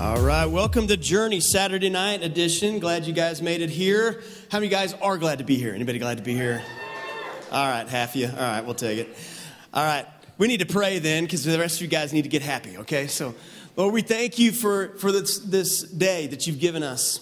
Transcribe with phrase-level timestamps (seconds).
[0.00, 2.78] All right, welcome to Journey Saturday night edition.
[2.78, 4.22] Glad you guys made it here.
[4.50, 5.74] How many guys are glad to be here?
[5.74, 6.62] Anybody glad to be here?
[7.52, 8.28] All right, half of you.
[8.28, 9.14] All right, we'll take it.
[9.74, 10.06] All right,
[10.38, 12.78] we need to pray then because the rest of you guys need to get happy,
[12.78, 13.08] okay?
[13.08, 13.34] So,
[13.76, 17.20] Lord, we thank you for, for this, this day that you've given us.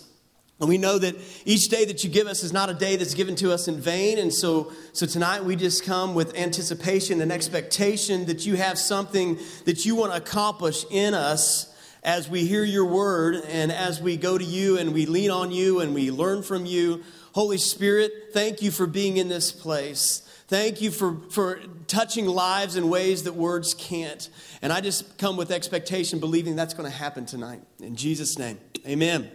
[0.61, 3.15] And we know that each day that you give us is not a day that's
[3.15, 4.19] given to us in vain.
[4.19, 9.37] And so, so tonight we just come with anticipation and expectation that you have something
[9.65, 11.68] that you want to accomplish in us
[12.03, 15.51] as we hear your word and as we go to you and we lean on
[15.51, 17.03] you and we learn from you.
[17.33, 20.23] Holy Spirit, thank you for being in this place.
[20.49, 24.29] Thank you for, for touching lives in ways that words can't.
[24.63, 27.61] And I just come with expectation, believing that's going to happen tonight.
[27.81, 29.31] In Jesus' name, amen.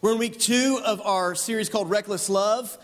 [0.00, 2.76] We're in week two of our series called Reckless Love.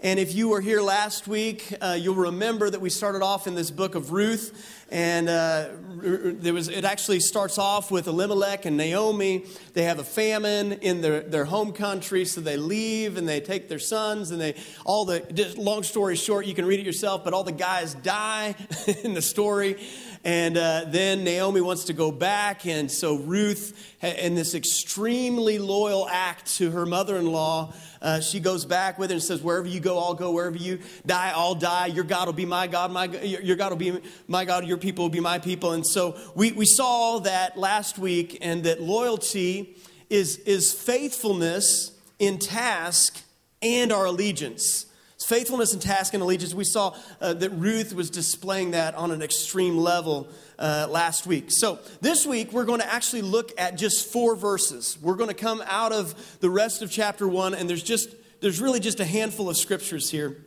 [0.00, 3.56] And if you were here last week, uh, you'll remember that we started off in
[3.56, 4.84] this book of Ruth.
[4.92, 5.70] And uh,
[6.00, 9.44] there was, it actually starts off with Elimelech and Naomi.
[9.74, 13.68] They have a famine in their, their home country, so they leave and they take
[13.68, 14.30] their sons.
[14.30, 17.50] And they, all the, long story short, you can read it yourself, but all the
[17.50, 18.54] guys die
[19.02, 19.78] in the story.
[20.24, 22.66] And uh, then Naomi wants to go back.
[22.66, 28.40] And so Ruth, in this extremely loyal act to her mother in law, uh, she
[28.40, 30.32] goes back with her and says, Wherever you go, I'll go.
[30.32, 31.86] Wherever you die, I'll die.
[31.86, 32.90] Your God will be my God.
[32.90, 34.66] My, your God will be my God.
[34.66, 35.72] Your people will be my people.
[35.72, 39.76] And so we, we saw that last week, and that loyalty
[40.10, 43.22] is, is faithfulness in task
[43.62, 44.86] and our allegiance.
[45.26, 46.54] Faithfulness in task and allegiance.
[46.54, 51.46] We saw uh, that Ruth was displaying that on an extreme level uh, last week.
[51.48, 54.96] So this week, we're going to actually look at just four verses.
[55.02, 58.60] We're going to come out of the rest of chapter one, and there's just there's
[58.60, 60.44] really just a handful of scriptures here,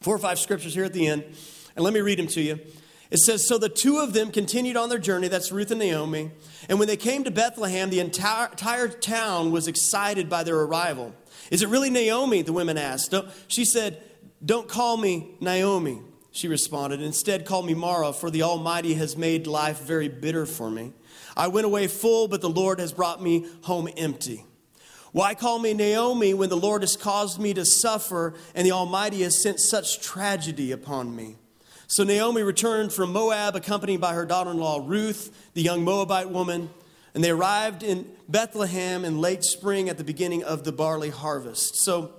[0.00, 1.24] four or five scriptures here at the end.
[1.74, 2.60] And let me read them to you.
[3.10, 6.30] It says, So the two of them continued on their journey, that's Ruth and Naomi.
[6.68, 11.14] And when they came to Bethlehem, the entire, entire town was excited by their arrival.
[11.50, 12.42] Is it really Naomi?
[12.42, 13.14] The women asked.
[13.48, 14.02] She said,
[14.44, 16.00] don't call me Naomi,
[16.32, 17.00] she responded.
[17.00, 20.92] Instead, call me Mara, for the Almighty has made life very bitter for me.
[21.36, 24.44] I went away full, but the Lord has brought me home empty.
[25.12, 29.22] Why call me Naomi when the Lord has caused me to suffer and the Almighty
[29.22, 31.36] has sent such tragedy upon me?
[31.86, 36.30] So Naomi returned from Moab, accompanied by her daughter in law Ruth, the young Moabite
[36.30, 36.70] woman,
[37.14, 41.84] and they arrived in Bethlehem in late spring at the beginning of the barley harvest.
[41.84, 42.14] So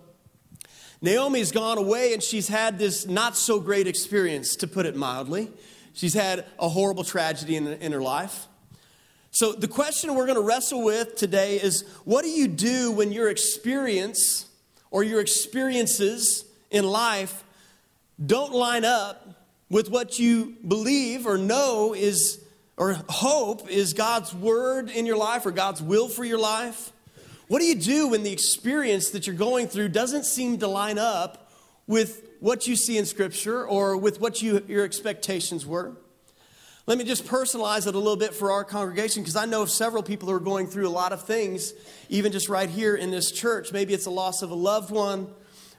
[1.03, 5.51] Naomi's gone away and she's had this not so great experience, to put it mildly.
[5.93, 8.47] She's had a horrible tragedy in, in her life.
[9.29, 13.11] So, the question we're going to wrestle with today is what do you do when
[13.11, 14.45] your experience
[14.91, 17.43] or your experiences in life
[18.25, 22.39] don't line up with what you believe or know is
[22.77, 26.92] or hope is God's word in your life or God's will for your life?
[27.53, 30.97] What do you do when the experience that you're going through doesn't seem to line
[30.97, 31.51] up
[31.85, 35.95] with what you see in Scripture or with what you, your expectations were?
[36.87, 39.69] Let me just personalize it a little bit for our congregation because I know of
[39.69, 41.73] several people who are going through a lot of things,
[42.09, 43.71] even just right here in this church.
[43.71, 45.27] Maybe it's a loss of a loved one,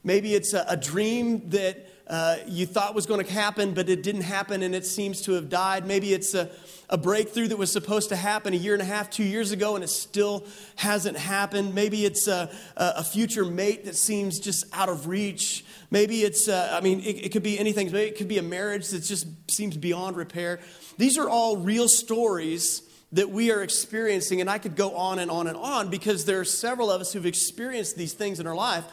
[0.05, 4.03] maybe it's a, a dream that uh, you thought was going to happen, but it
[4.03, 5.87] didn't happen and it seems to have died.
[5.87, 6.51] Maybe it's a,
[6.91, 9.75] a breakthrough that was supposed to happen a year and a half, two years ago,
[9.75, 11.75] and it still hasn't happened.
[11.75, 15.65] Maybe it's a, a future mate that seems just out of reach.
[15.91, 17.91] Maybe it's, uh, I mean, it, it could be anything.
[17.91, 20.61] Maybe it could be a marriage that just seems beyond repair.
[20.99, 22.83] These are all real stories
[23.13, 26.41] that we are experiencing, and I could go on and on and on because there
[26.41, 28.85] are several of us who've experienced these things in our life.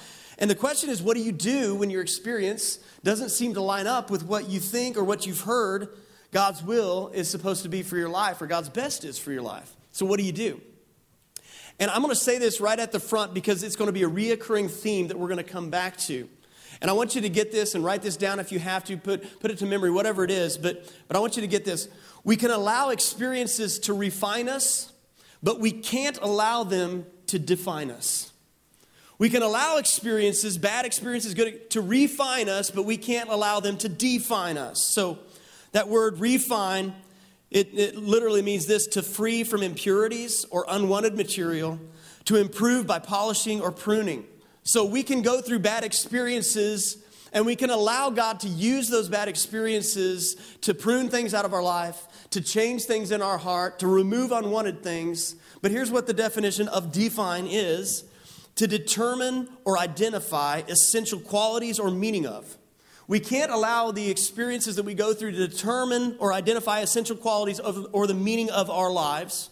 [0.41, 3.85] And the question is, what do you do when your experience doesn't seem to line
[3.85, 5.89] up with what you think or what you've heard
[6.31, 9.43] God's will is supposed to be for your life or God's best is for your
[9.43, 9.75] life?
[9.91, 10.59] So, what do you do?
[11.79, 14.01] And I'm going to say this right at the front because it's going to be
[14.01, 16.27] a reoccurring theme that we're going to come back to.
[16.81, 18.97] And I want you to get this and write this down if you have to,
[18.97, 20.57] put, put it to memory, whatever it is.
[20.57, 21.87] But, but I want you to get this.
[22.23, 24.91] We can allow experiences to refine us,
[25.43, 28.30] but we can't allow them to define us.
[29.21, 33.77] We can allow experiences, bad experiences, good, to refine us, but we can't allow them
[33.77, 34.93] to define us.
[34.95, 35.19] So,
[35.73, 36.95] that word refine,
[37.51, 41.79] it, it literally means this to free from impurities or unwanted material,
[42.25, 44.25] to improve by polishing or pruning.
[44.63, 46.97] So, we can go through bad experiences
[47.31, 51.53] and we can allow God to use those bad experiences to prune things out of
[51.53, 55.35] our life, to change things in our heart, to remove unwanted things.
[55.61, 58.05] But here's what the definition of define is
[58.61, 62.57] to determine or identify essential qualities or meaning of.
[63.07, 67.59] We can't allow the experiences that we go through to determine or identify essential qualities
[67.59, 69.49] of, or the meaning of our lives.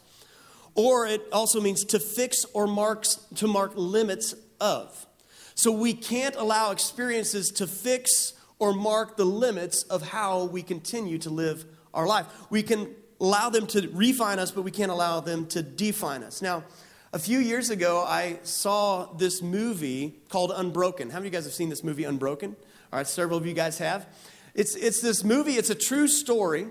[0.80, 5.08] or it also means to fix or marks to mark limits of.
[5.56, 11.18] So we can't allow experiences to fix or mark the limits of how we continue
[11.20, 12.28] to live our life.
[12.50, 16.42] We can allow them to refine us, but we can't allow them to define us.
[16.42, 16.64] Now,
[17.12, 21.10] a few years ago, I saw this movie called Unbroken.
[21.10, 22.56] How many of you guys have seen this movie, Unbroken?
[22.92, 24.08] All right, several of you guys have.
[24.54, 26.68] It's, it's this movie, it's a true story.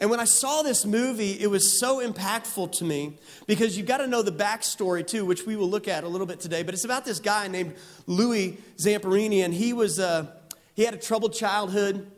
[0.00, 3.98] And when I saw this movie, it was so impactful to me because you've got
[3.98, 6.62] to know the backstory too, which we will look at a little bit today.
[6.62, 7.74] But it's about this guy named
[8.06, 10.26] Louis Zamperini, and he was uh,
[10.76, 12.12] he had a troubled childhood.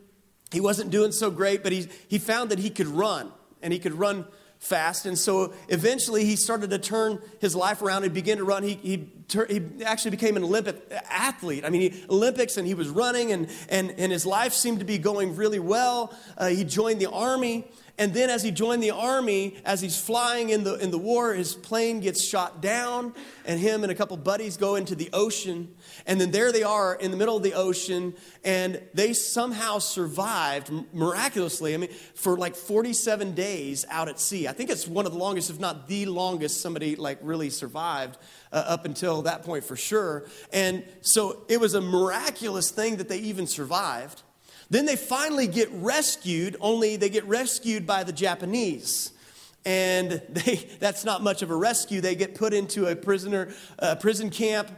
[0.51, 3.31] He wasn't doing so great, but he, he found that he could run,
[3.63, 4.27] and he could run
[4.61, 5.07] fast.
[5.07, 8.03] And so eventually he started to turn his life around.
[8.03, 8.61] He began to run.
[8.61, 9.09] He, he,
[9.49, 10.79] he actually became an Olympic
[11.09, 11.65] athlete.
[11.65, 14.85] I mean, he, Olympics, and he was running, and, and, and his life seemed to
[14.85, 16.15] be going really well.
[16.37, 17.67] Uh, he joined the army.
[17.97, 21.33] And then, as he joined the army, as he's flying in the, in the war,
[21.33, 23.13] his plane gets shot down,
[23.45, 25.75] and him and a couple buddies go into the ocean.
[26.05, 30.71] And then there they are in the middle of the ocean, and they somehow survived
[30.93, 31.73] miraculously.
[31.73, 34.47] I mean, for like 47 days out at sea.
[34.47, 38.17] I think it's one of the longest, if not the longest, somebody like really survived
[38.51, 40.25] uh, up until that point for sure.
[40.51, 44.21] And so it was a miraculous thing that they even survived.
[44.71, 49.11] Then they finally get rescued, only they get rescued by the Japanese.
[49.65, 51.99] And they, that's not much of a rescue.
[52.01, 54.71] They get put into a prisoner uh, prison camp.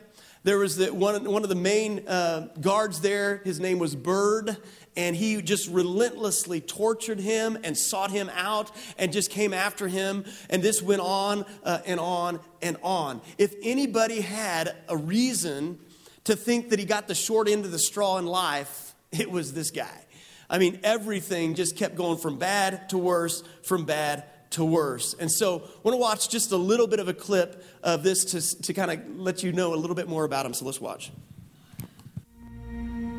[0.43, 3.37] There was the, one, one of the main uh, guards there.
[3.45, 4.57] His name was Bird,
[4.97, 10.25] and he just relentlessly tortured him and sought him out and just came after him.
[10.49, 13.21] And this went on uh, and on and on.
[13.37, 15.77] If anybody had a reason
[16.23, 19.53] to think that he got the short end of the straw in life, it was
[19.53, 20.05] this guy.
[20.49, 25.15] I mean, everything just kept going from bad to worse, from bad to worse.
[25.19, 28.25] And so I want to watch just a little bit of a clip of this
[28.25, 30.53] to, to kind of let you know a little bit more about him.
[30.53, 31.11] So let's watch.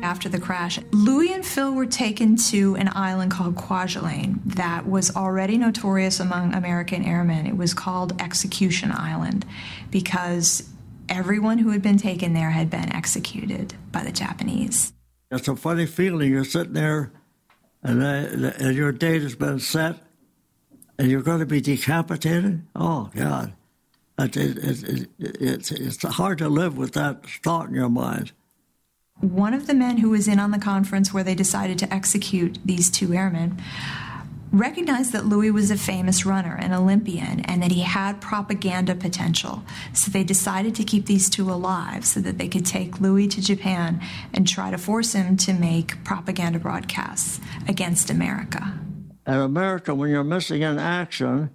[0.01, 5.15] After the crash, Louis and Phil were taken to an island called Kwajalein that was
[5.15, 7.47] already notorious among American airmen.
[7.47, 9.45] It was called Execution Island
[9.89, 10.69] because
[11.09, 14.93] everyone who had been taken there had been executed by the Japanese.
[15.35, 16.31] It's a funny feeling.
[16.31, 17.11] You're sitting there,
[17.83, 19.97] and, and your date has been set,
[20.97, 22.65] and you're going to be decapitated.
[22.75, 23.53] Oh God,
[24.17, 28.31] it, it, it, it's it's hard to live with that thought in your mind.
[29.19, 32.59] One of the men who was in on the conference where they decided to execute
[32.63, 33.61] these two airmen
[34.55, 39.63] recognized that Louis was a famous runner, an Olympian, and that he had propaganda potential.
[39.93, 43.41] So they decided to keep these two alive so that they could take Louis to
[43.41, 44.01] Japan
[44.33, 48.79] and try to force him to make propaganda broadcasts against America.
[49.27, 51.49] In America, when you're missing in action,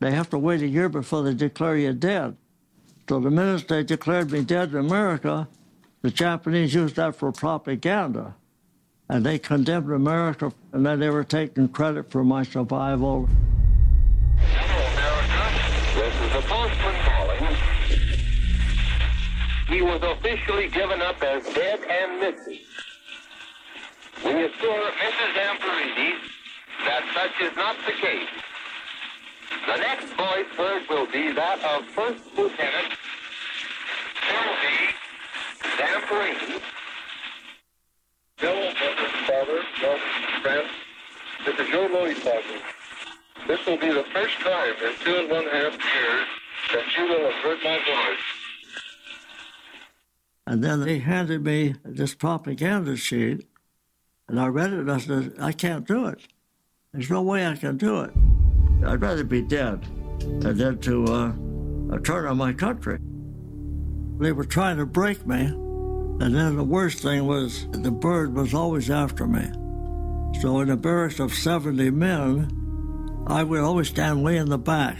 [0.00, 2.36] they have to wait a year before they declare you dead.
[3.08, 5.48] So the minute they declared me dead in America,
[6.00, 8.34] the Japanese used that for propaganda
[9.12, 13.28] and they condemned America, and then they were taking credit for my survival.
[14.38, 15.44] Hello, America.
[16.00, 17.56] This is the postman calling.
[19.68, 22.60] He was officially given up as dead and missing.
[24.24, 25.34] We assure Mrs.
[25.36, 26.12] Zamperini
[26.86, 28.28] that such is not the case.
[29.66, 32.96] The next voice heard will be that of First Lieutenant
[34.26, 34.94] Silvie
[35.76, 36.62] Zamperini.
[38.42, 39.26] Bill, Mrs.
[39.28, 39.98] Father, no,
[40.42, 40.70] friends,
[41.44, 42.60] this is Joe Louis talking.
[43.46, 46.26] This will be the first time in two and one half years
[46.72, 48.18] that you will have heard my voice.
[50.46, 53.46] And then they handed me this propaganda sheet,
[54.28, 56.20] and I read it and I said, I can't do it.
[56.92, 58.10] There's no way I can do it.
[58.86, 59.82] I'd rather be dead
[60.20, 62.98] than to uh, turn on my country.
[64.18, 65.46] They were trying to break me.
[65.46, 69.50] And then the worst thing was the bird was always after me.
[70.40, 74.98] So in a barracks of 70 men, I would always stand way in the back.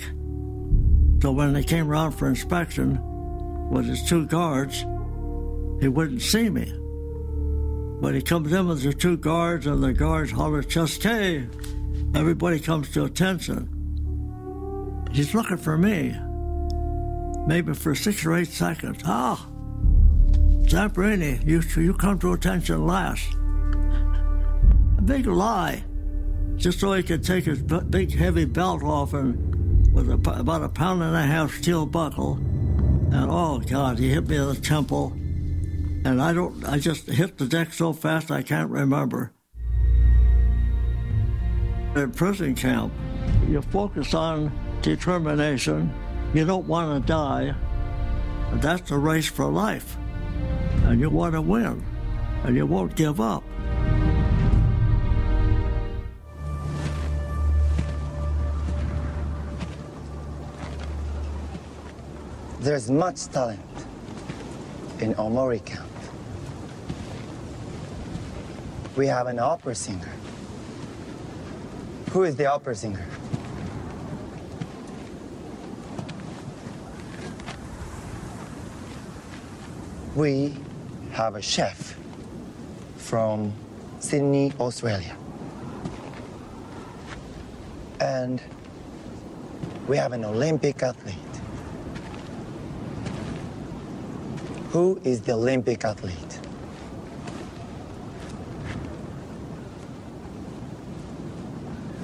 [1.22, 2.98] So when they came around for inspection
[3.70, 4.80] with his two guards,
[5.80, 6.72] he wouldn't see me.
[8.00, 11.46] But he comes in with the two guards, and the guards holler, hey,
[12.14, 13.68] everybody comes to attention.
[15.12, 16.16] He's looking for me,
[17.46, 19.02] maybe for six or eight seconds.
[19.04, 19.46] Ah,
[20.62, 23.36] Zamperini, you, you come to attention last.
[25.04, 25.85] Big lie.
[26.56, 30.68] Just so he could take his big heavy belt off and with a, about a
[30.68, 32.35] pound and a half steel buckle.
[32.35, 35.12] And oh God, he hit me in the temple.
[36.04, 39.32] And I don't, I just hit the deck so fast I can't remember.
[41.94, 42.92] In prison camp,
[43.49, 44.50] you focus on
[44.82, 45.92] determination
[46.35, 47.54] You don't want to die.
[48.54, 49.97] That's a race for life.
[50.85, 51.85] And you want to win.
[52.44, 53.44] And you won't give up.
[62.62, 63.61] There's much talent
[65.00, 65.90] in Omori camp.
[68.95, 70.12] We have an opera singer.
[72.11, 73.04] Who is the opera singer?
[80.14, 80.54] We
[81.11, 81.99] have a chef
[82.97, 83.52] from
[83.99, 85.16] Sydney, Australia.
[87.99, 88.40] And
[89.88, 91.31] we have an Olympic athlete.
[94.73, 96.41] Who is the Olympic athlete?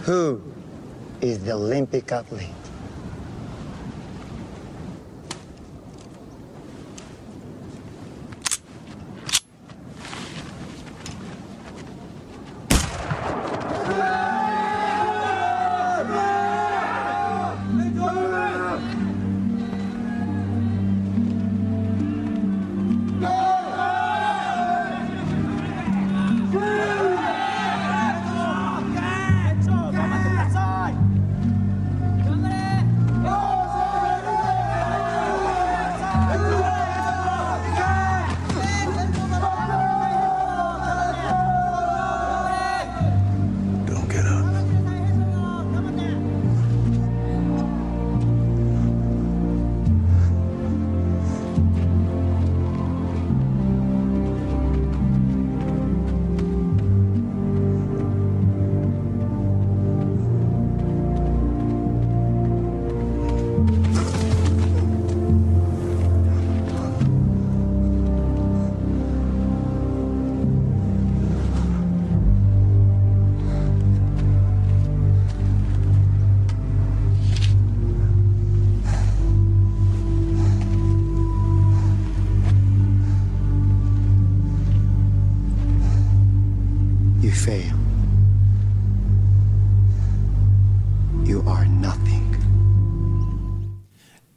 [0.03, 0.43] Who
[1.23, 2.58] is the Olympic athlete?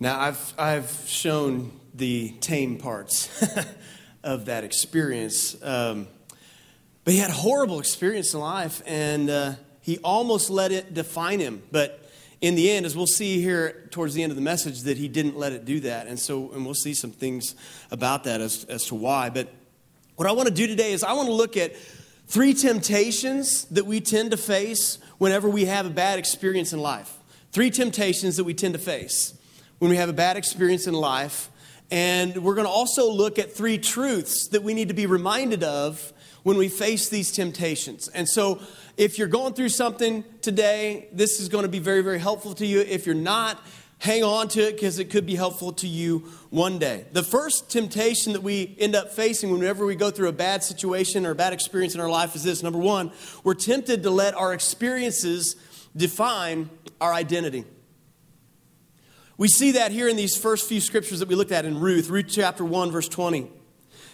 [0.01, 3.29] Now, I've, I've shown the tame parts
[4.23, 5.55] of that experience.
[5.61, 6.07] Um,
[7.03, 11.39] but he had a horrible experience in life, and uh, he almost let it define
[11.39, 11.61] him.
[11.71, 12.03] But
[12.41, 15.07] in the end, as we'll see here towards the end of the message, that he
[15.07, 16.07] didn't let it do that.
[16.07, 17.53] And so, and we'll see some things
[17.91, 19.29] about that as, as to why.
[19.29, 19.49] But
[20.15, 21.75] what I want to do today is I want to look at
[22.25, 27.19] three temptations that we tend to face whenever we have a bad experience in life.
[27.51, 29.35] Three temptations that we tend to face
[29.81, 31.49] when we have a bad experience in life.
[31.89, 35.63] And we're going to also look at three truths that we need to be reminded
[35.63, 38.07] of when we face these temptations.
[38.09, 38.61] And so,
[38.95, 42.65] if you're going through something today, this is going to be very, very helpful to
[42.65, 42.81] you.
[42.81, 43.59] If you're not,
[43.97, 47.05] hang on to it because it could be helpful to you one day.
[47.11, 51.25] The first temptation that we end up facing whenever we go through a bad situation
[51.25, 53.11] or a bad experience in our life is this number one,
[53.43, 55.55] we're tempted to let our experiences
[55.97, 56.69] define
[56.99, 57.65] our identity.
[59.41, 62.11] We see that here in these first few scriptures that we looked at in Ruth,
[62.11, 63.49] Ruth chapter 1, verse 20.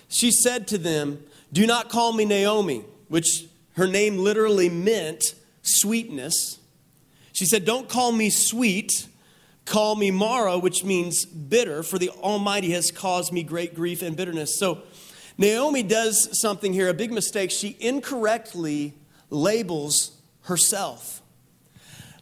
[0.07, 3.43] She said to them, Do not call me Naomi, which
[3.74, 6.60] her name literally meant sweetness.
[7.34, 9.10] She said, Don't call me sweet,
[9.65, 14.15] call me Mara, which means bitter, for the Almighty has caused me great grief and
[14.15, 14.57] bitterness.
[14.57, 14.84] So
[15.38, 17.51] Naomi does something here, a big mistake.
[17.51, 18.93] She incorrectly
[19.29, 21.22] labels herself.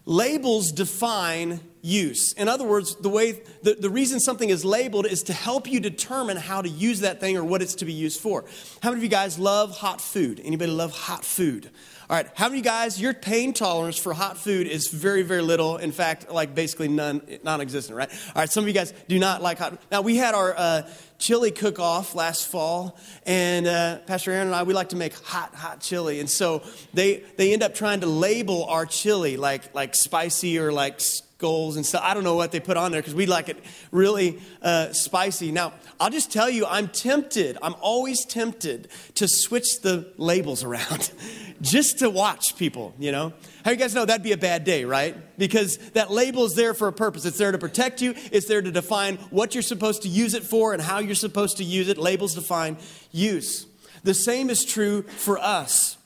[0.06, 2.34] Labels define use.
[2.34, 5.80] In other words, the way the, the reason something is labeled is to help you
[5.80, 8.44] determine how to use that thing or what it's to be used for.
[8.82, 10.42] How many of you guys love hot food?
[10.44, 11.70] Anybody love hot food?
[12.10, 15.24] All right, how many of you guys, your pain tolerance for hot food is very,
[15.24, 15.78] very little.
[15.78, 18.10] In fact, like basically none, non existent, right?
[18.10, 19.80] All right, some of you guys do not like hot.
[19.92, 24.56] Now, we had our uh, chili cook off last fall, and uh, Pastor Aaron and
[24.56, 26.20] I, we like to make hot, hot chili.
[26.20, 26.64] And so
[26.94, 31.00] they, they end up trying to label our chili like, like spicy or like
[31.38, 32.02] skulls and stuff.
[32.02, 33.62] I don't know what they put on there because we like it
[33.92, 35.52] really uh, spicy.
[35.52, 37.58] Now, I'll just tell you, I'm tempted.
[37.62, 41.12] I'm always tempted to switch the labels around
[41.62, 43.34] just to watch people, you know?
[43.66, 45.38] How you guys know that'd be a bad day, right?
[45.38, 47.26] Because that label is there for a purpose.
[47.26, 50.44] It's there to protect you, it's there to define what you're supposed to use it
[50.44, 51.98] for and how you're supposed to use it.
[51.98, 52.78] Labels define
[53.12, 53.68] use.
[54.04, 55.98] The same is true for us.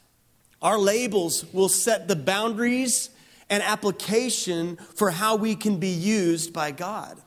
[0.60, 3.12] Our labels will set the boundaries
[3.50, 7.20] and application for how we can be used by God.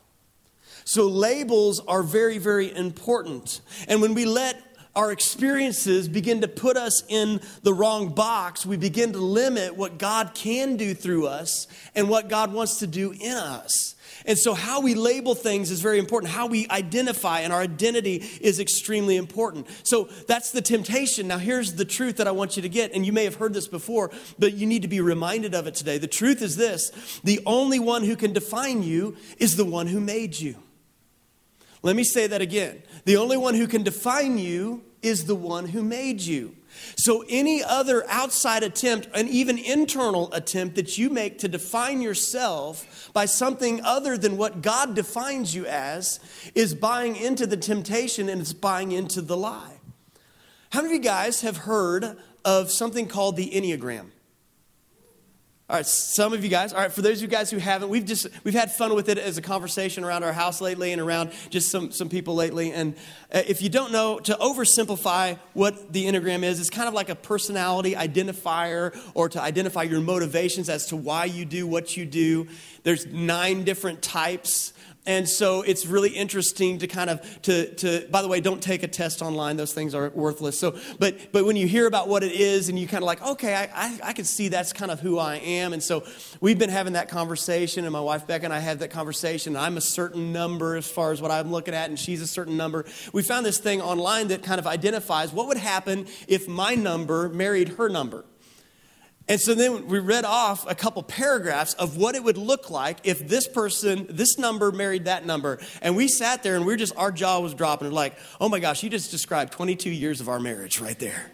[0.84, 3.60] So labels are very, very important.
[3.88, 4.60] And when we let
[4.94, 9.98] our experiences begin to put us in the wrong box, we begin to limit what
[9.98, 13.94] God can do through us and what God wants to do in us.
[14.26, 16.32] And so, how we label things is very important.
[16.32, 19.66] How we identify and our identity is extremely important.
[19.84, 21.28] So, that's the temptation.
[21.28, 22.92] Now, here's the truth that I want you to get.
[22.92, 25.74] And you may have heard this before, but you need to be reminded of it
[25.74, 25.98] today.
[25.98, 30.00] The truth is this the only one who can define you is the one who
[30.00, 30.56] made you.
[31.82, 32.82] Let me say that again.
[33.04, 36.56] The only one who can define you is the one who made you.
[36.96, 43.10] So, any other outside attempt, an even internal attempt that you make to define yourself
[43.12, 46.18] by something other than what God defines you as,
[46.54, 49.80] is buying into the temptation and it's buying into the lie.
[50.70, 54.11] How many of you guys have heard of something called the Enneagram?
[55.72, 56.74] All right, some of you guys.
[56.74, 59.08] All right, for those of you guys who haven't, we've just we've had fun with
[59.08, 62.72] it as a conversation around our house lately and around just some some people lately.
[62.72, 62.94] And
[63.32, 67.08] uh, if you don't know, to oversimplify what the Enneagram is, it's kind of like
[67.08, 72.04] a personality identifier or to identify your motivations as to why you do what you
[72.04, 72.48] do.
[72.82, 74.74] There's nine different types
[75.04, 78.84] and so it's really interesting to kind of to, to by the way don't take
[78.84, 79.56] a test online.
[79.56, 80.56] Those things are worthless.
[80.56, 83.20] So but but when you hear about what it is and you kind of like
[83.20, 85.72] okay i i, I can see that's kind of who i am.
[85.72, 86.04] And so
[86.40, 89.56] we've been having that conversation and my wife becca and i had that conversation.
[89.56, 92.56] I'm a certain number as far as what i'm looking at and she's a certain
[92.56, 92.84] number.
[93.12, 97.28] We found this thing online that kind of identifies what would happen if my number
[97.28, 98.24] married her number
[99.28, 102.98] and so then we read off a couple paragraphs of what it would look like
[103.04, 105.60] if this person, this number married that number.
[105.80, 107.88] And we sat there and we are just, our jaw was dropping.
[107.88, 111.30] We're Like, oh my gosh, you just described 22 years of our marriage right there.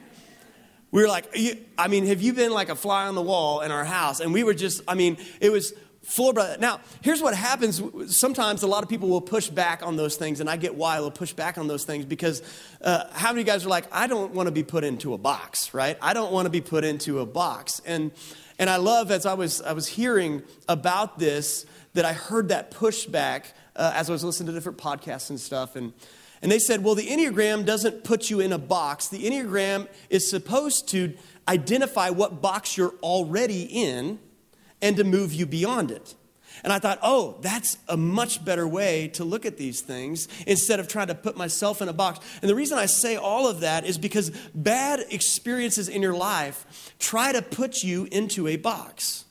[0.90, 1.35] We were like,
[1.76, 4.21] I mean, have you been like a fly on the wall in our house?
[4.21, 5.75] And we were just, I mean, it was
[6.33, 6.57] brother.
[6.59, 7.83] Now, here's what happens.
[8.07, 10.97] Sometimes a lot of people will push back on those things, and I get why
[10.97, 12.43] they'll push back on those things because
[12.81, 15.75] uh, how many guys are like, I don't want to be put into a box,
[15.75, 15.99] right?
[16.01, 17.81] I don't want to be put into a box.
[17.85, 18.11] And
[18.59, 22.71] and I love as I was I was hearing about this that I heard that
[22.71, 23.44] pushback
[23.77, 25.92] uh, as I was listening to different podcasts and stuff, and
[26.40, 29.09] and they said, well, the Enneagram doesn't put you in a box.
[29.09, 31.14] The Enneagram is supposed to
[31.49, 34.21] identify what box you're already in
[34.81, 36.14] and to move you beyond it.
[36.64, 40.81] And I thought, oh, that's a much better way to look at these things instead
[40.81, 42.19] of trying to put myself in a box.
[42.43, 46.95] And the reason I say all of that is because bad experiences in your life
[46.99, 49.25] try to put you into a box.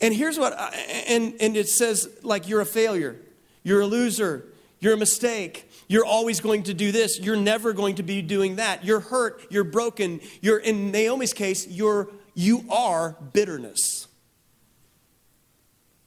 [0.00, 0.68] And here's what, I,
[1.08, 3.16] and, and it says, like, you're a failure,
[3.62, 4.46] you're a loser,
[4.78, 8.56] you're a mistake, you're always going to do this, you're never going to be doing
[8.56, 14.05] that, you're hurt, you're broken, you're, in Naomi's case, you're, you are bitterness.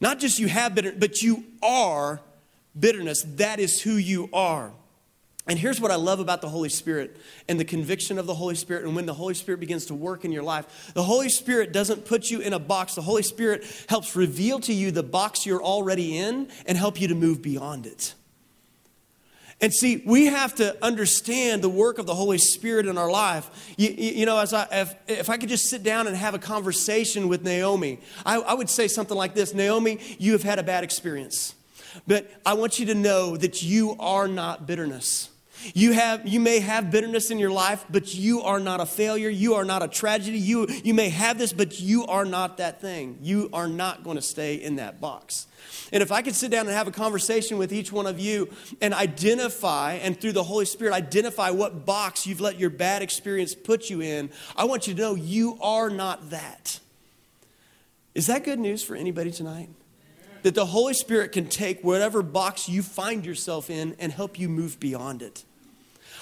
[0.02, 2.22] Not just you have bitterness, but you are
[2.78, 3.24] bitterness.
[3.36, 4.72] That is who you are.
[5.48, 8.54] And here's what I love about the Holy Spirit and the conviction of the Holy
[8.54, 8.86] Spirit.
[8.86, 12.06] And when the Holy Spirit begins to work in your life, the Holy Spirit doesn't
[12.06, 12.94] put you in a box.
[12.94, 17.08] The Holy Spirit helps reveal to you the box you're already in and help you
[17.08, 18.14] to move beyond it.
[19.62, 23.74] And see, we have to understand the work of the Holy Spirit in our life.
[23.78, 26.40] You, you know, as I, if, if, I could just sit down and have a
[26.40, 30.64] conversation with Naomi, I, I would say something like this Naomi, you have had a
[30.64, 31.56] bad experience.
[32.08, 35.29] But I want you to know that you are not bitterness.
[35.74, 39.30] You, have, you may have bitterness in your life, but you are not a failure.
[39.30, 40.38] You are not a tragedy.
[40.38, 43.18] You, you may have this, but you are not that thing.
[43.22, 45.48] You are not going to stay in that box.
[45.92, 48.50] And if I could sit down and have a conversation with each one of you
[48.82, 53.56] and identify, and through the Holy Spirit, identify what box you've let your bad experience
[53.56, 56.80] put you in, I want you to know you are not that.
[58.16, 59.70] Is that good news for anybody tonight?
[60.44, 64.48] That the Holy Spirit can take whatever box you find yourself in and help you
[64.48, 65.44] move beyond it.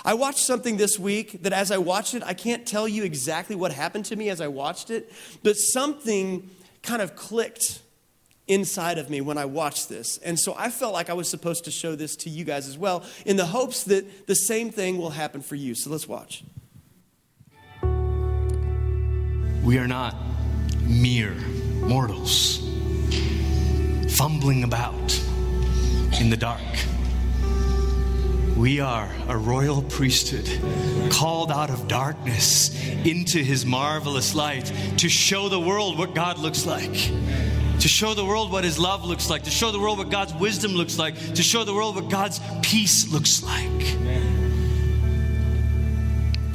[0.08, 3.58] I watched something this week that as I watched it, I can't tell you exactly
[3.58, 5.12] what happened to me as I watched it,
[5.44, 6.50] but something
[6.82, 7.82] kind of clicked
[8.48, 10.18] inside of me when I watched this.
[10.20, 12.78] And so I felt like I was supposed to show this to you guys as
[12.78, 15.76] well in the hopes that the same thing will happen for you.
[15.76, 16.46] So let's watch.
[19.62, 20.16] We are not
[20.86, 21.36] mere
[21.82, 22.60] mortals
[24.16, 25.22] fumbling about
[26.22, 26.62] in the dark.
[28.58, 30.50] We are a royal priesthood
[31.12, 36.66] called out of darkness into his marvelous light to show the world what God looks
[36.66, 37.12] like
[37.80, 40.34] to show the world what His love looks like, to show the world what God's
[40.34, 43.96] wisdom looks like, to show the world what God's peace looks like.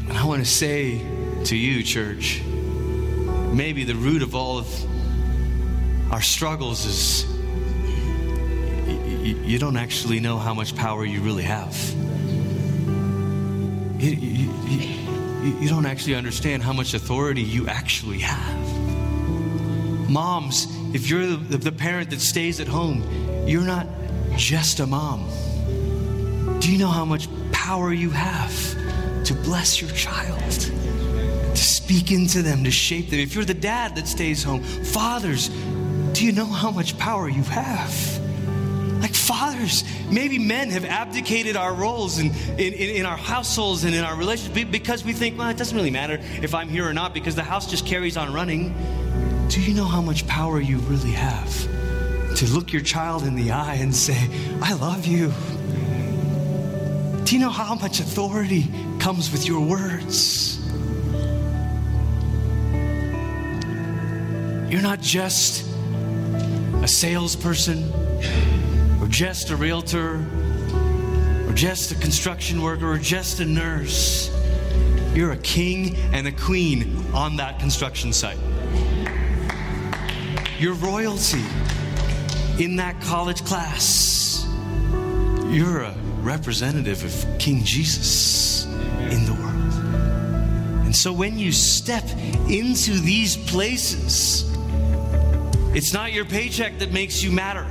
[0.08, 1.00] And I want to say
[1.44, 2.42] to you, church,
[3.52, 7.31] maybe the root of all of our struggles is
[9.22, 11.76] you, you don't actually know how much power you really have.
[14.00, 14.52] You, you,
[15.60, 20.10] you, don't actually understand how much authority you actually have.
[20.10, 23.86] Moms, if you're the, the parent that stays at home, you're not
[24.36, 25.28] just a mom.
[26.58, 28.74] Do you know how much power you have
[29.24, 30.50] to bless your child?
[30.50, 33.20] To speak into them, to shape them.
[33.20, 35.48] If you're the dad that stays home, fathers,
[36.12, 38.21] do you know how much power you have?
[39.02, 44.04] Like fathers, maybe men have abdicated our roles in, in, in, our households and in
[44.04, 47.12] our relationships because we think, well, it doesn't really matter if I'm here or not
[47.12, 48.72] because the house just carries on running.
[49.48, 51.52] Do you know how much power you really have
[52.36, 54.16] to look your child in the eye and say,
[54.62, 55.32] I love you?
[57.24, 58.68] Do you know how much authority
[59.00, 60.60] comes with your words?
[64.70, 65.68] You're not just
[66.82, 67.92] a salesperson
[69.12, 70.24] just a realtor
[71.46, 74.34] or just a construction worker or just a nurse.
[75.14, 78.38] You're a king and a queen on that construction site
[80.58, 81.44] You're royalty
[82.58, 84.48] in that college class.
[85.50, 90.86] You're a representative of King Jesus in the world.
[90.86, 92.08] And so when you step
[92.48, 94.50] into these places,
[95.74, 97.66] it's not your paycheck that makes you matter.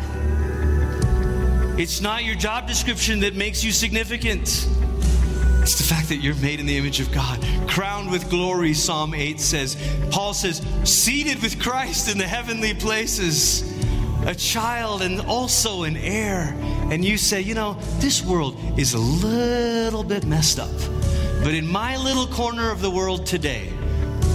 [1.77, 4.67] It's not your job description that makes you significant.
[5.61, 9.13] It's the fact that you're made in the image of God, crowned with glory, Psalm
[9.13, 9.77] 8 says.
[10.11, 13.61] Paul says, seated with Christ in the heavenly places,
[14.25, 16.55] a child and also an heir.
[16.91, 20.71] And you say, you know, this world is a little bit messed up.
[21.43, 23.71] But in my little corner of the world today,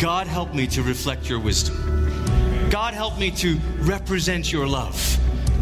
[0.01, 2.69] God help me to reflect your wisdom.
[2.71, 5.19] God help me to represent your love.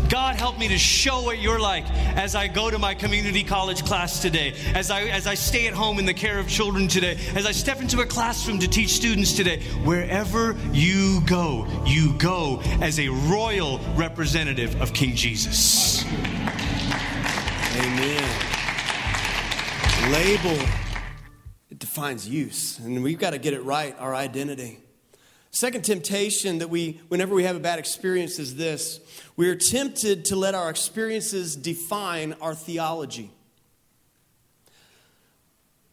[0.08, 3.84] God, help me to show what you're like as I go to my community college
[3.84, 7.18] class today, as I, as I stay at home in the care of children today,
[7.34, 9.62] as I step into a classroom to teach students today.
[9.84, 16.04] Wherever you go, you go as a royal representative of King Jesus.
[17.76, 18.52] Amen.
[20.12, 20.58] Label,
[21.70, 24.83] it defines use, and we've got to get it right, our identity.
[25.54, 28.98] Second temptation that we, whenever we have a bad experience, is this
[29.36, 33.30] we are tempted to let our experiences define our theology.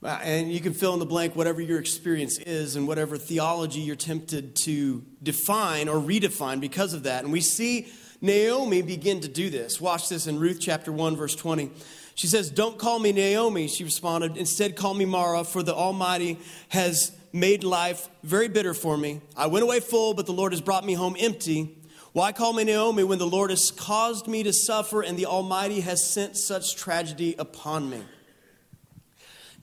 [0.01, 3.81] Uh, and you can fill in the blank whatever your experience is and whatever theology
[3.81, 7.23] you're tempted to define or redefine because of that.
[7.23, 7.87] And we see
[8.19, 9.79] Naomi begin to do this.
[9.79, 11.69] Watch this in Ruth chapter 1, verse 20.
[12.15, 14.37] She says, Don't call me Naomi, she responded.
[14.37, 19.21] Instead, call me Mara, for the Almighty has made life very bitter for me.
[19.37, 21.77] I went away full, but the Lord has brought me home empty.
[22.13, 25.79] Why call me Naomi when the Lord has caused me to suffer and the Almighty
[25.79, 28.01] has sent such tragedy upon me?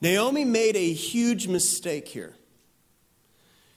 [0.01, 2.35] Naomi made a huge mistake here.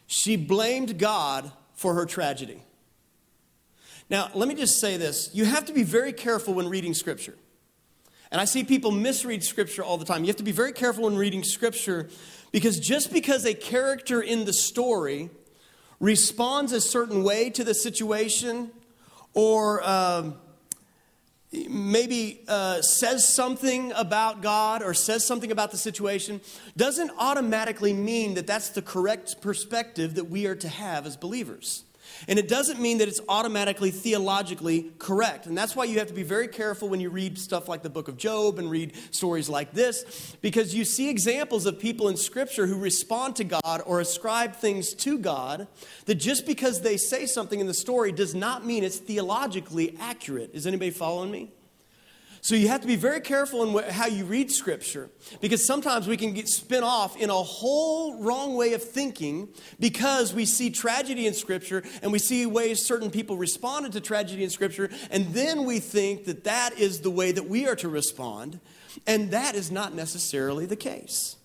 [0.08, 2.64] She blamed God for her tragedy.
[4.10, 7.36] Now, let me just say this you have to be very careful when reading Scripture.
[8.32, 10.24] And I see people misread Scripture all the time.
[10.24, 12.10] You have to be very careful when reading Scripture
[12.52, 15.30] because just because a character in the story
[16.00, 18.72] responds a certain way to the situation
[19.34, 20.36] or um,
[21.52, 26.40] maybe uh, says something about God or says something about the situation
[26.78, 31.84] doesn't automatically mean that that's the correct perspective that we are to have as believers.
[32.28, 35.46] And it doesn't mean that it's automatically theologically correct.
[35.46, 37.90] And that's why you have to be very careful when you read stuff like the
[37.90, 42.18] book of Job and read stories like this, because you see examples of people in
[42.18, 45.68] Scripture who respond to God or ascribe things to God
[46.06, 50.52] that just because they say something in the story does not mean it's theologically accurate.
[50.54, 51.52] Is anybody following me?
[52.44, 56.18] So you have to be very careful in how you read Scripture because sometimes we
[56.18, 59.50] can get spin off in a whole wrong way of thinking
[59.80, 64.44] because we see tragedy in Scripture and we see ways certain people responded to tragedy
[64.44, 67.88] in Scripture, and then we think that that is the way that we are to
[67.88, 68.60] respond,
[69.06, 71.36] and that is not necessarily the case.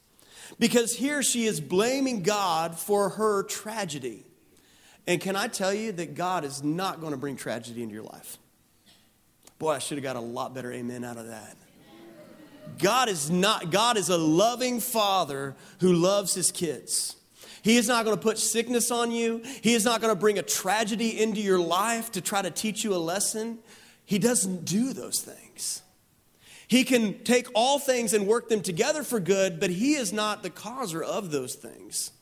[0.58, 4.24] Because here she is blaming God for her tragedy.
[5.06, 8.04] And can I tell you that God is not going to bring tragedy into your
[8.04, 8.38] life?
[9.58, 11.56] Boy, I should have got a lot better amen out of that.
[12.78, 17.16] God is not, God is a loving father who loves his kids.
[17.62, 19.42] He is not going to put sickness on you.
[19.62, 22.84] He is not going to bring a tragedy into your life to try to teach
[22.84, 23.58] you a lesson.
[24.04, 25.82] He doesn't do those things.
[26.68, 30.42] He can take all things and work them together for good, but he is not
[30.42, 32.12] the causer of those things.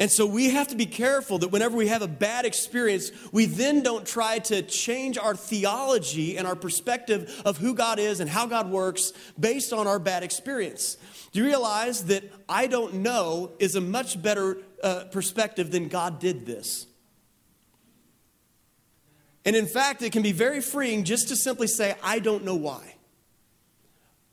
[0.00, 3.44] And so we have to be careful that whenever we have a bad experience, we
[3.44, 8.30] then don't try to change our theology and our perspective of who God is and
[8.30, 10.96] how God works based on our bad experience.
[11.32, 16.18] Do you realize that I don't know is a much better uh, perspective than God
[16.18, 16.86] did this?
[19.44, 22.56] And in fact, it can be very freeing just to simply say, I don't know
[22.56, 22.94] why.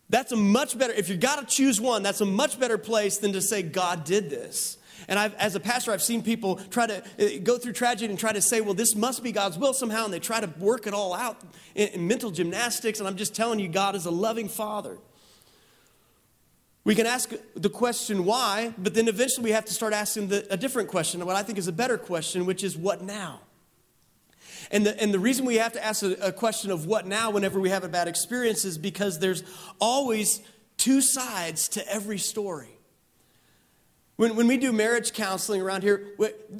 [0.09, 3.17] That's a much better, if you've got to choose one, that's a much better place
[3.17, 4.77] than to say, God did this.
[5.07, 8.19] And I've, as a pastor, I've seen people try to uh, go through tragedy and
[8.19, 10.87] try to say, well, this must be God's will somehow, and they try to work
[10.87, 11.41] it all out
[11.75, 12.99] in, in mental gymnastics.
[12.99, 14.97] And I'm just telling you, God is a loving Father.
[16.83, 20.47] We can ask the question why, but then eventually we have to start asking the,
[20.49, 23.41] a different question, what I think is a better question, which is what now?
[24.71, 27.29] And the, and the reason we have to ask a, a question of what now
[27.31, 29.43] whenever we have a bad experience is because there's
[29.79, 30.41] always
[30.77, 32.76] two sides to every story.
[34.17, 36.07] When, when we do marriage counseling around here,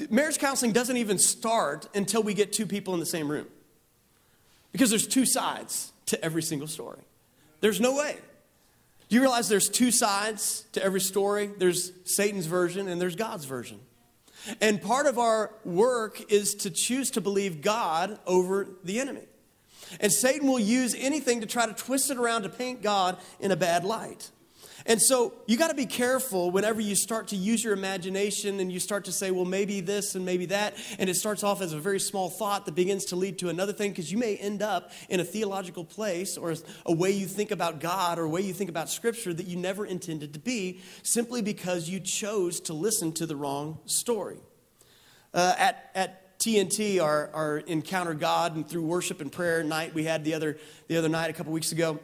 [0.10, 3.48] marriage counseling doesn't even start until we get two people in the same room.
[4.72, 7.02] Because there's two sides to every single story.
[7.60, 8.18] There's no way.
[9.10, 11.50] Do you realize there's two sides to every story?
[11.58, 13.80] There's Satan's version and there's God's version.
[14.62, 19.24] And part of our work is to choose to believe God over the enemy.
[20.00, 23.52] And Satan will use anything to try to twist it around to paint God in
[23.52, 24.30] a bad light.
[24.88, 28.72] And so you got to be careful whenever you start to use your imagination and
[28.72, 30.76] you start to say, well, maybe this and maybe that.
[30.98, 33.74] And it starts off as a very small thought that begins to lead to another
[33.74, 37.52] thing because you may end up in a theological place or a way you think
[37.52, 40.80] about God or a way you think about Scripture that you never intended to be
[41.04, 44.38] simply because you chose to listen to the wrong story.
[45.34, 50.06] Uh, at, at TNT, our, our Encounter God and through worship and prayer night we
[50.06, 52.00] had the other, the other night a couple weeks ago,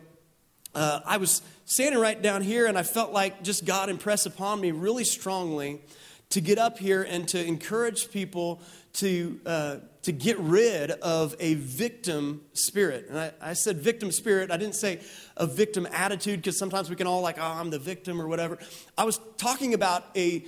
[0.75, 4.59] uh, I was standing right down here and I felt like just God impressed upon
[4.59, 5.81] me really strongly
[6.29, 8.61] to get up here and to encourage people
[8.93, 13.07] to, uh, to get rid of a victim spirit.
[13.09, 14.51] And I, I said victim spirit.
[14.51, 15.01] I didn't say
[15.37, 18.57] a victim attitude because sometimes we can all like, oh, I'm the victim or whatever.
[18.97, 20.43] I was talking about a,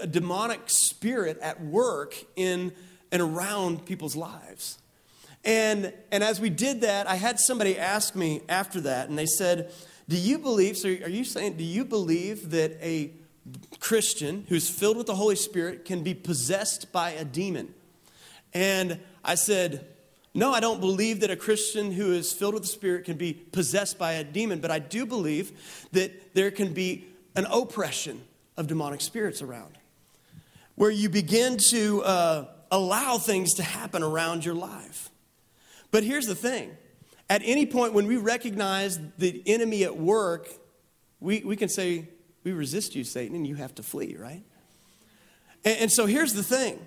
[0.00, 2.72] a demonic spirit at work in
[3.10, 4.78] and around people's lives.
[5.44, 9.26] And, and as we did that, I had somebody ask me after that, and they
[9.26, 9.72] said,
[10.08, 13.10] Do you believe, so are you saying, do you believe that a
[13.80, 17.74] Christian who's filled with the Holy Spirit can be possessed by a demon?
[18.54, 19.86] And I said,
[20.32, 23.32] No, I don't believe that a Christian who is filled with the Spirit can be
[23.32, 28.22] possessed by a demon, but I do believe that there can be an oppression
[28.56, 29.78] of demonic spirits around
[30.74, 35.10] where you begin to uh, allow things to happen around your life.
[35.92, 36.76] But here's the thing
[37.30, 40.48] at any point when we recognize the enemy at work,
[41.20, 42.08] we, we can say,
[42.42, 44.42] We resist you, Satan, and you have to flee, right?
[45.64, 46.84] And, and so here's the thing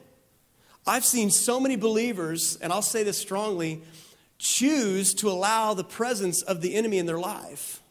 [0.85, 3.83] I've seen so many believers, and I'll say this strongly,
[4.37, 7.81] choose to allow the presence of the enemy in their life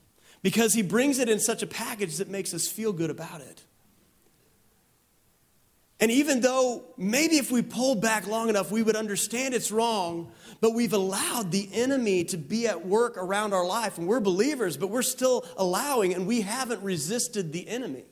[0.42, 3.62] because he brings it in such a package that makes us feel good about it.
[6.00, 10.33] And even though maybe if we pulled back long enough, we would understand it's wrong,
[10.61, 13.96] but we've allowed the enemy to be at work around our life.
[13.96, 18.04] And we're believers, but we're still allowing, and we haven't resisted the enemy.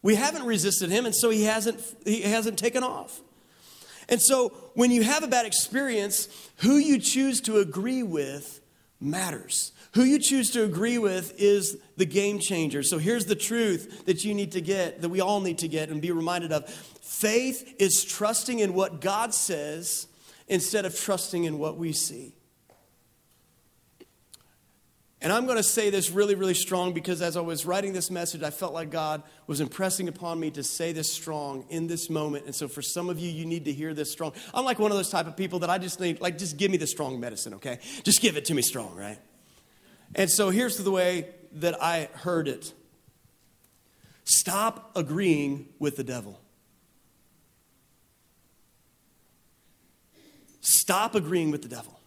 [0.00, 3.20] We haven't resisted him, and so he hasn't, he hasn't taken off.
[4.08, 6.28] And so when you have a bad experience,
[6.58, 8.60] who you choose to agree with
[9.00, 9.72] matters.
[9.94, 12.82] Who you choose to agree with is the game changer.
[12.82, 15.88] So here's the truth that you need to get, that we all need to get
[15.88, 16.64] and be reminded of.
[17.08, 20.08] Faith is trusting in what God says
[20.46, 22.34] instead of trusting in what we see.
[25.22, 28.10] And I'm going to say this really, really strong because as I was writing this
[28.10, 32.10] message, I felt like God was impressing upon me to say this strong in this
[32.10, 32.44] moment.
[32.44, 34.34] And so for some of you, you need to hear this strong.
[34.52, 36.70] I'm like one of those type of people that I just need, like, just give
[36.70, 37.78] me the strong medicine, okay?
[38.02, 39.18] Just give it to me strong, right?
[40.14, 42.74] And so here's the way that I heard it
[44.24, 46.38] stop agreeing with the devil.
[50.60, 51.98] Stop agreeing with the devil.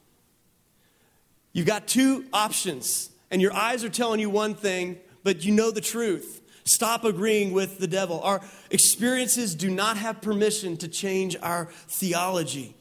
[1.54, 5.72] You've got two options, and your eyes are telling you one thing, but you know
[5.72, 6.42] the truth.
[6.64, 8.22] Stop agreeing with the devil.
[8.22, 12.76] Our experiences do not have permission to change our theology.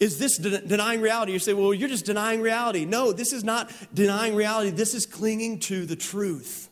[0.00, 1.32] Is this de- denying reality?
[1.32, 2.84] You say, well, you're just denying reality.
[2.84, 4.70] No, this is not denying reality.
[4.70, 6.67] This is clinging to the truth.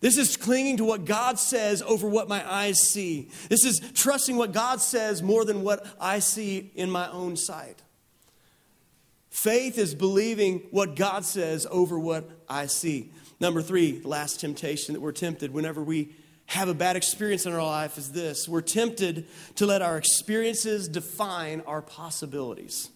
[0.00, 3.28] This is clinging to what God says over what my eyes see.
[3.48, 7.82] This is trusting what God says more than what I see in my own sight.
[9.28, 13.12] Faith is believing what God says over what I see.
[13.40, 16.14] Number three, the last temptation that we're tempted whenever we
[16.46, 20.88] have a bad experience in our life is this we're tempted to let our experiences
[20.88, 22.90] define our possibilities.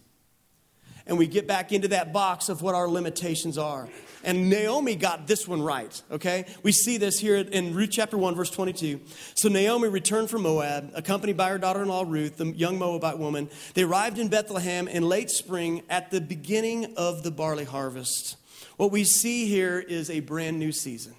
[1.07, 3.87] And we get back into that box of what our limitations are.
[4.23, 6.45] And Naomi got this one right, okay?
[6.63, 8.99] We see this here in Ruth chapter 1, verse 22.
[9.35, 13.19] So Naomi returned from Moab, accompanied by her daughter in law Ruth, the young Moabite
[13.19, 13.51] woman.
[13.75, 18.37] They arrived in Bethlehem in late spring at the beginning of the barley harvest.
[18.77, 21.13] What we see here is a brand new season.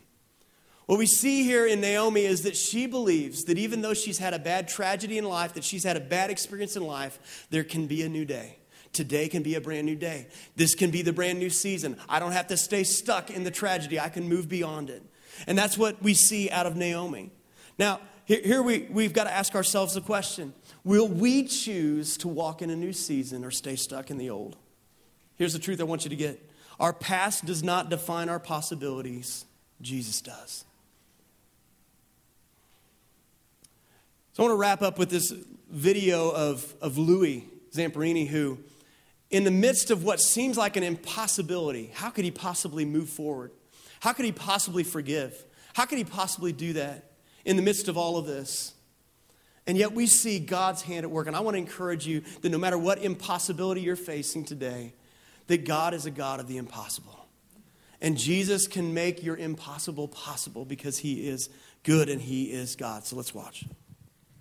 [0.86, 4.34] What we see here in Naomi is that she believes that even though she's had
[4.34, 7.86] a bad tragedy in life, that she's had a bad experience in life, there can
[7.86, 8.58] be a new day.
[8.96, 10.26] Today can be a brand new day.
[10.56, 11.98] This can be the brand new season.
[12.08, 15.02] I don't have to stay stuck in the tragedy, I can move beyond it.
[15.46, 17.30] And that's what we see out of Naomi.
[17.78, 22.62] Now, here, we, we've got to ask ourselves the question Will we choose to walk
[22.62, 24.56] in a new season or stay stuck in the old?
[25.36, 26.40] Here's the truth I want you to get
[26.80, 29.44] our past does not define our possibilities,
[29.80, 30.64] Jesus does.
[34.32, 35.32] So I want to wrap up with this
[35.70, 38.58] video of, of Louis Zamperini, who
[39.30, 43.50] in the midst of what seems like an impossibility, how could he possibly move forward?
[44.00, 45.44] How could he possibly forgive?
[45.74, 47.10] How could he possibly do that
[47.44, 48.74] in the midst of all of this?
[49.66, 51.26] And yet we see God's hand at work.
[51.26, 54.94] And I want to encourage you that no matter what impossibility you're facing today,
[55.48, 57.26] that God is a God of the impossible.
[58.00, 61.48] And Jesus can make your impossible possible because he is
[61.82, 63.04] good and he is God.
[63.04, 63.64] So let's watch.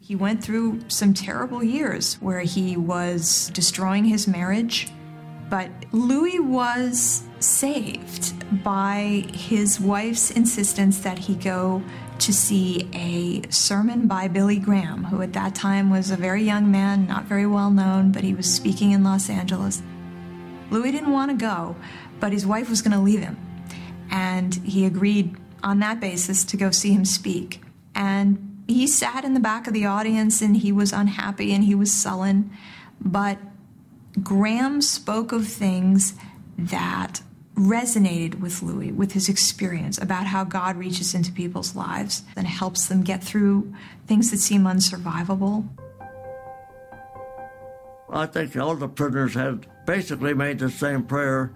[0.05, 4.91] He went through some terrible years where he was destroying his marriage,
[5.49, 11.81] but Louis was saved by his wife's insistence that he go
[12.19, 16.69] to see a sermon by Billy Graham, who at that time was a very young
[16.69, 19.81] man, not very well known, but he was speaking in Los Angeles.
[20.69, 21.75] Louis didn't want to go,
[22.19, 23.39] but his wife was going to leave him.
[24.11, 27.63] And he agreed on that basis to go see him speak.
[27.95, 31.75] And he sat in the back of the audience and he was unhappy and he
[31.75, 32.51] was sullen.
[32.99, 33.37] But
[34.21, 36.15] Graham spoke of things
[36.57, 37.21] that
[37.55, 42.87] resonated with Louis, with his experience about how God reaches into people's lives and helps
[42.87, 43.73] them get through
[44.07, 45.67] things that seem unsurvivable.
[48.09, 51.53] I think all the prisoners had basically made the same prayer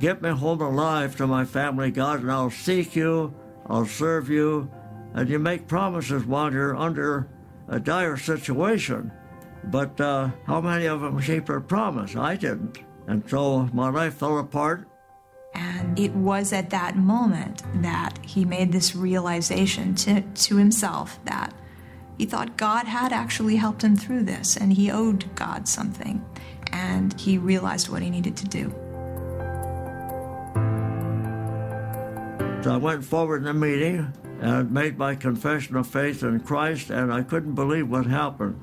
[0.00, 3.34] Get me home alive to my family, God, and I'll seek you,
[3.66, 4.70] I'll serve you,
[5.14, 7.28] and you make promises while you're under
[7.68, 9.12] a dire situation.
[9.64, 12.16] But uh, how many of them keep their promise?
[12.16, 12.78] I didn't.
[13.06, 14.88] And so my life fell apart.
[15.54, 21.52] And it was at that moment that he made this realization to, to himself that
[22.16, 26.24] he thought God had actually helped him through this and he owed God something.
[26.72, 28.74] And he realized what he needed to do.
[32.62, 34.12] So I went forward in the meeting
[34.42, 38.60] and made my confession of faith in Christ, and I couldn't believe what happened.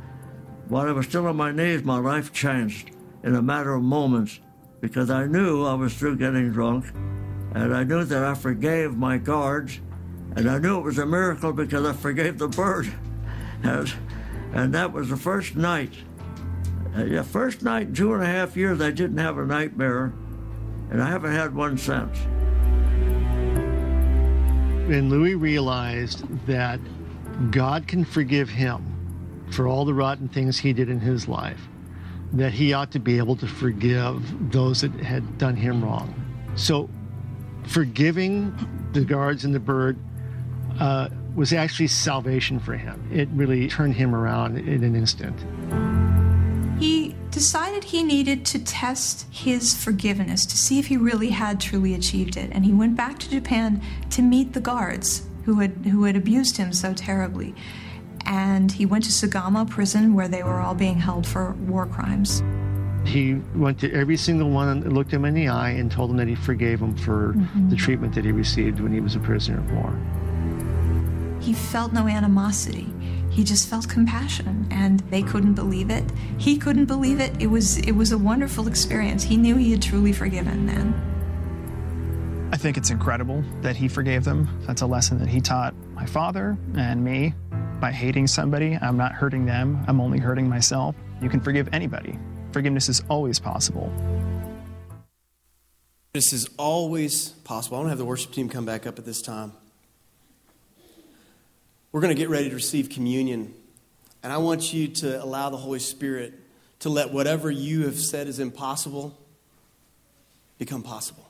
[0.68, 2.92] While I was still on my knees, my life changed
[3.24, 4.42] in a matter of moments
[4.82, 6.92] because I knew I was through getting drunk,
[7.56, 9.80] and I knew that I forgave my guards,
[10.36, 12.92] and I knew it was a miracle because I forgave the bird.
[13.62, 13.94] And,
[14.54, 15.94] and that was the first night.
[16.96, 20.13] Uh, the first night in two and a half years, I didn't have a nightmare,
[20.89, 22.18] and I haven't had one since.
[24.89, 26.80] And Louis realized that
[27.52, 31.62] God can forgive him for all the rotten things he did in his life,
[32.34, 36.13] that he ought to be able to forgive those that had done him wrong.
[36.56, 36.89] So,
[37.67, 38.54] forgiving
[38.93, 39.97] the guards and the bird
[40.80, 43.08] uh, was actually salvation for him.
[43.13, 45.38] It really turned him around in an instant.
[47.39, 51.93] He decided he needed to test his forgiveness to see if he really had truly
[51.93, 52.49] achieved it.
[52.52, 56.58] And he went back to Japan to meet the guards who had, who had abused
[56.58, 57.56] him so terribly.
[58.25, 62.43] And he went to Sugamo prison where they were all being held for war crimes.
[63.06, 66.17] He went to every single one, and looked him in the eye, and told them
[66.17, 67.69] that he forgave him for mm-hmm.
[67.69, 69.97] the treatment that he received when he was a prisoner of war.
[71.39, 72.89] He felt no animosity
[73.39, 76.04] he just felt compassion and they couldn't believe it.
[76.38, 77.42] He couldn't believe it.
[77.42, 79.23] It was it was a wonderful experience.
[79.23, 80.94] He knew he had truly forgiven then
[82.52, 84.50] i think it's incredible that he forgave them.
[84.67, 87.33] That's a lesson that he taught my father and me.
[87.79, 89.85] By hating somebody i'm not hurting them.
[89.87, 90.94] I'm only hurting myself.
[91.21, 92.19] You can forgive anybody.
[92.52, 93.90] Forgiveness is always possible.
[96.12, 97.77] This is always possible.
[97.77, 99.54] I don't have the worship team come back up at this time
[101.92, 103.54] we're going to get ready to receive communion.
[104.21, 106.33] And I want you to allow the Holy Spirit
[106.79, 109.17] to let whatever you have said is impossible
[110.58, 111.27] become possible.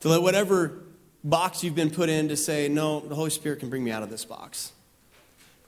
[0.00, 0.80] To let whatever
[1.22, 4.02] box you've been put in to say, no, the Holy Spirit can bring me out
[4.02, 4.72] of this box.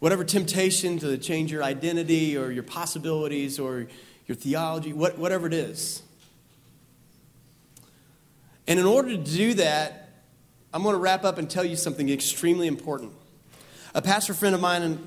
[0.00, 3.86] Whatever temptation to change your identity or your possibilities or
[4.26, 6.02] your theology, what, whatever it is.
[8.66, 10.07] And in order to do that,
[10.72, 13.12] I'm going to wrap up and tell you something extremely important.
[13.94, 14.98] A pastor friend of mine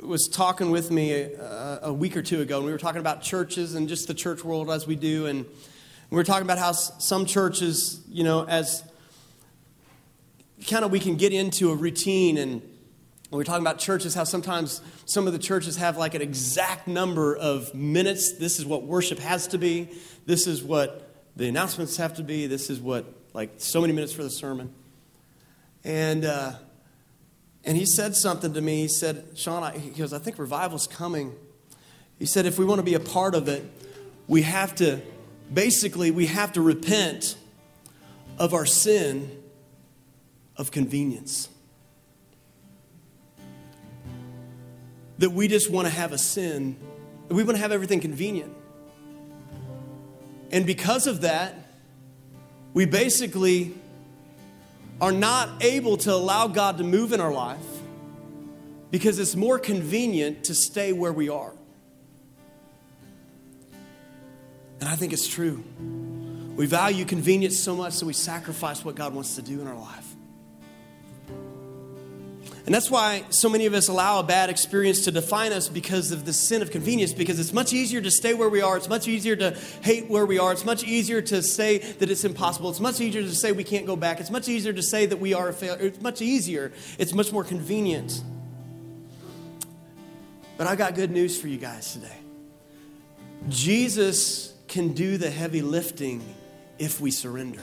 [0.00, 3.20] was talking with me a, a, week or two ago, and we were talking about
[3.20, 5.26] churches and just the church world as we do.
[5.26, 5.44] And
[6.10, 8.84] we were talking about how some churches, you know, as
[10.68, 12.62] kind of we can get into a routine and
[13.32, 16.86] we are talking about churches, how sometimes some of the churches have like an exact
[16.86, 18.38] number of minutes.
[18.38, 19.88] This is what worship has to be.
[20.26, 22.46] This is what the announcements have to be.
[22.46, 24.72] This is what, like, so many minutes for the sermon.
[25.84, 26.52] And, uh,
[27.64, 28.82] and he said something to me.
[28.82, 31.34] He said, Sean, I, he goes, I think revival's coming.
[32.18, 33.64] He said, if we want to be a part of it,
[34.28, 35.00] we have to,
[35.52, 37.36] basically, we have to repent
[38.38, 39.42] of our sin
[40.56, 41.48] of convenience.
[45.22, 46.76] that we just want to have a sin,
[47.28, 48.52] we want to have everything convenient.
[50.50, 51.54] And because of that,
[52.74, 53.72] we basically
[55.02, 57.58] are not able to allow God to move in our life
[58.92, 61.52] because it's more convenient to stay where we are.
[64.78, 65.64] And I think it's true.
[66.54, 69.74] We value convenience so much that we sacrifice what God wants to do in our
[69.74, 70.11] life.
[72.64, 76.12] And that's why so many of us allow a bad experience to define us because
[76.12, 78.76] of the sin of convenience, because it's much easier to stay where we are.
[78.76, 79.50] It's much easier to
[79.82, 80.52] hate where we are.
[80.52, 82.70] It's much easier to say that it's impossible.
[82.70, 84.20] It's much easier to say we can't go back.
[84.20, 85.86] It's much easier to say that we are a failure.
[85.86, 86.72] It's much easier.
[86.98, 88.22] It's much more convenient.
[90.56, 92.16] But I've got good news for you guys today.
[93.48, 96.22] Jesus can do the heavy lifting
[96.78, 97.62] if we surrender.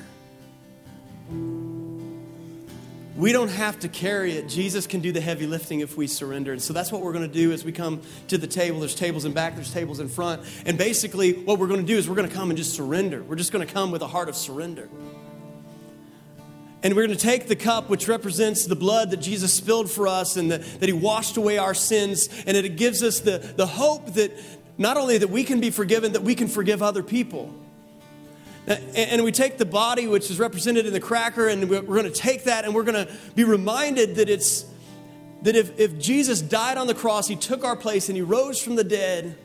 [3.20, 4.48] We don't have to carry it.
[4.48, 6.54] Jesus can do the heavy lifting if we surrender.
[6.54, 8.80] And so that's what we're going to do as we come to the table.
[8.80, 10.42] There's tables in back, there's tables in front.
[10.66, 13.22] And basically, what we're going to do is we're going to come and just surrender.
[13.22, 14.88] We're just going to come with a heart of surrender.
[16.82, 20.08] And we're going to take the cup, which represents the blood that Jesus spilled for
[20.08, 22.30] us and the, that he washed away our sins.
[22.48, 24.32] And it gives us the, the hope that
[24.78, 27.54] not only that we can be forgiven, that we can forgive other people.
[28.70, 32.12] And we take the body, which is represented in the cracker, and we're going to
[32.12, 34.66] take that and we're going to be reminded that it's
[35.42, 38.62] that if, if Jesus died on the cross, he took our place and he rose
[38.62, 39.38] from the dead,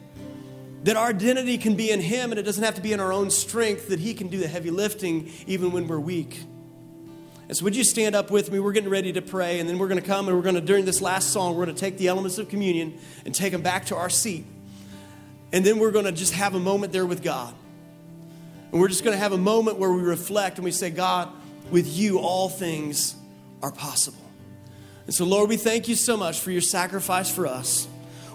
[0.83, 3.13] that our identity can be in him and it doesn't have to be in our
[3.13, 6.43] own strength, that he can do the heavy lifting even when we're weak.
[7.49, 8.59] And so, would you stand up with me?
[8.59, 10.61] We're getting ready to pray, and then we're going to come and we're going to,
[10.61, 13.63] during this last song, we're going to take the elements of communion and take them
[13.63, 14.47] back to our seat.
[15.53, 17.55] And then we're going to just have a moment there with God.
[18.75, 21.29] And we're just going to have a moment where we reflect and we say, God,
[21.71, 23.15] with you, all things
[23.63, 24.19] are possible.
[25.07, 27.87] And so, Lord, we thank you so much for your sacrifice for us.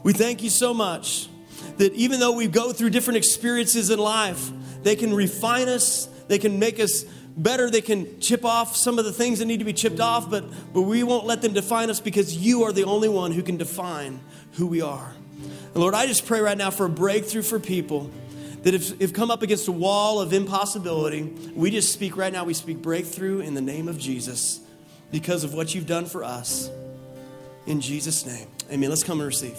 [0.01, 1.27] We thank you so much
[1.75, 4.49] that even though we go through different experiences in life,
[4.81, 7.03] they can refine us, they can make us
[7.35, 10.29] better, they can chip off some of the things that need to be chipped off,
[10.29, 13.43] but, but we won't let them define us because you are the only one who
[13.43, 14.21] can define
[14.53, 15.13] who we are.
[15.73, 18.09] And Lord, I just pray right now for a breakthrough for people
[18.63, 21.23] that have, have come up against a wall of impossibility,
[21.55, 24.59] we just speak right now, we speak breakthrough in the name of Jesus
[25.11, 26.69] because of what you've done for us.
[27.65, 28.47] In Jesus' name.
[28.71, 28.89] Amen.
[28.89, 29.57] Let's come and receive.